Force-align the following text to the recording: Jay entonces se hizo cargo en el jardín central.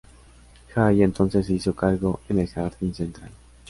Jay 0.73 1.03
entonces 1.03 1.45
se 1.45 1.53
hizo 1.53 1.75
cargo 1.75 2.21
en 2.27 2.39
el 2.39 2.47
jardín 2.47 2.91
central. 2.95 3.29